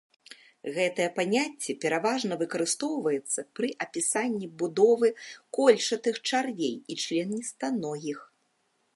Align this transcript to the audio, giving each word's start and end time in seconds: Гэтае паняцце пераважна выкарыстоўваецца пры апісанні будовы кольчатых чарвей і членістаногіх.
Гэтае 0.75 1.05
паняцце 1.17 1.73
пераважна 1.83 2.37
выкарыстоўваецца 2.39 3.39
пры 3.59 3.69
апісанні 3.85 4.47
будовы 4.61 5.09
кольчатых 5.59 6.15
чарвей 6.31 6.75
і 6.95 6.97
членістаногіх. 7.03 8.19